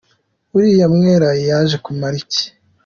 Uriya 0.55 0.87
mwera 0.93 1.29
yajekumariki? 1.49 2.43